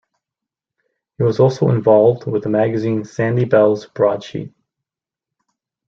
He 1.19 1.23
was 1.23 1.39
also 1.39 1.69
involved 1.69 2.25
with 2.25 2.41
the 2.41 2.49
magazine 2.49 3.05
Sandy 3.05 3.45
Bell's 3.45 3.85
Broadsheet. 3.85 4.51